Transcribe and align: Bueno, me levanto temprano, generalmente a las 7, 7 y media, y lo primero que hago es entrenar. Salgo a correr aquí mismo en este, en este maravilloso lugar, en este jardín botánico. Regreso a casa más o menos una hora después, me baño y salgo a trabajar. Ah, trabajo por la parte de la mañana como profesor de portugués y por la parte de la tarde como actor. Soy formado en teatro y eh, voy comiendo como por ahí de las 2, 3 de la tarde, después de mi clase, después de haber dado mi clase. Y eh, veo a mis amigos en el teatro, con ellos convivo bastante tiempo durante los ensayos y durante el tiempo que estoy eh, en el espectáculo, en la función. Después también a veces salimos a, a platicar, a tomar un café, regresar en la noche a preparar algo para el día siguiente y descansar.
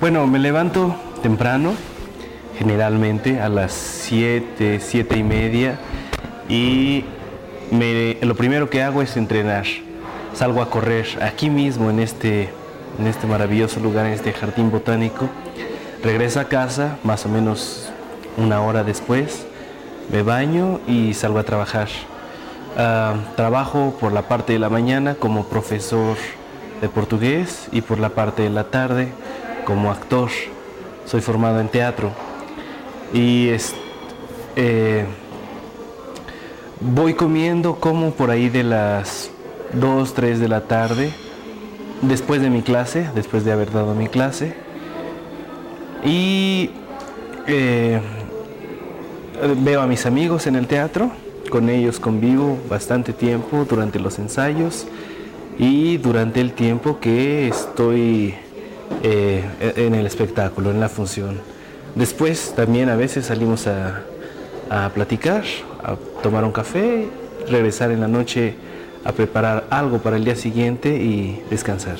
Bueno, 0.00 0.28
me 0.28 0.38
levanto 0.38 0.94
temprano, 1.24 1.72
generalmente 2.56 3.40
a 3.40 3.48
las 3.48 3.72
7, 3.72 4.78
7 4.80 5.18
y 5.18 5.24
media, 5.24 5.76
y 6.48 7.04
lo 8.20 8.36
primero 8.36 8.70
que 8.70 8.80
hago 8.80 9.02
es 9.02 9.16
entrenar. 9.16 9.64
Salgo 10.34 10.62
a 10.62 10.70
correr 10.70 11.04
aquí 11.20 11.50
mismo 11.50 11.90
en 11.90 11.98
este, 11.98 12.48
en 13.00 13.08
este 13.08 13.26
maravilloso 13.26 13.80
lugar, 13.80 14.06
en 14.06 14.12
este 14.12 14.32
jardín 14.32 14.70
botánico. 14.70 15.28
Regreso 16.04 16.38
a 16.38 16.44
casa 16.44 16.98
más 17.02 17.26
o 17.26 17.28
menos 17.28 17.90
una 18.36 18.62
hora 18.62 18.84
después, 18.84 19.48
me 20.12 20.22
baño 20.22 20.78
y 20.86 21.12
salgo 21.14 21.40
a 21.40 21.42
trabajar. 21.42 21.88
Ah, 22.76 23.16
trabajo 23.34 23.96
por 23.98 24.12
la 24.12 24.22
parte 24.22 24.52
de 24.52 24.60
la 24.60 24.68
mañana 24.68 25.16
como 25.16 25.46
profesor 25.46 26.16
de 26.80 26.88
portugués 26.88 27.66
y 27.72 27.80
por 27.80 27.98
la 27.98 28.10
parte 28.10 28.42
de 28.42 28.50
la 28.50 28.62
tarde 28.62 29.08
como 29.68 29.90
actor. 29.90 30.30
Soy 31.04 31.20
formado 31.20 31.60
en 31.60 31.68
teatro 31.68 32.10
y 33.12 33.50
eh, 34.56 35.04
voy 36.80 37.12
comiendo 37.12 37.74
como 37.74 38.12
por 38.12 38.30
ahí 38.30 38.48
de 38.48 38.64
las 38.64 39.30
2, 39.74 40.14
3 40.14 40.40
de 40.40 40.48
la 40.48 40.62
tarde, 40.62 41.12
después 42.00 42.40
de 42.40 42.48
mi 42.48 42.62
clase, 42.62 43.10
después 43.14 43.44
de 43.44 43.52
haber 43.52 43.70
dado 43.70 43.94
mi 43.94 44.08
clase. 44.08 44.54
Y 46.02 46.70
eh, 47.46 48.00
veo 49.58 49.82
a 49.82 49.86
mis 49.86 50.06
amigos 50.06 50.46
en 50.46 50.56
el 50.56 50.66
teatro, 50.66 51.10
con 51.50 51.68
ellos 51.68 52.00
convivo 52.00 52.58
bastante 52.70 53.12
tiempo 53.12 53.66
durante 53.68 53.98
los 53.98 54.18
ensayos 54.18 54.86
y 55.58 55.98
durante 55.98 56.40
el 56.40 56.54
tiempo 56.54 57.00
que 57.00 57.48
estoy 57.48 58.34
eh, 59.02 59.44
en 59.76 59.94
el 59.94 60.06
espectáculo, 60.06 60.70
en 60.70 60.80
la 60.80 60.88
función. 60.88 61.40
Después 61.94 62.54
también 62.54 62.88
a 62.88 62.96
veces 62.96 63.26
salimos 63.26 63.66
a, 63.66 64.02
a 64.70 64.90
platicar, 64.90 65.44
a 65.82 65.96
tomar 66.22 66.44
un 66.44 66.52
café, 66.52 67.08
regresar 67.48 67.90
en 67.90 68.00
la 68.00 68.08
noche 68.08 68.54
a 69.04 69.12
preparar 69.12 69.66
algo 69.70 69.98
para 69.98 70.16
el 70.16 70.24
día 70.24 70.36
siguiente 70.36 70.90
y 70.96 71.42
descansar. 71.50 71.96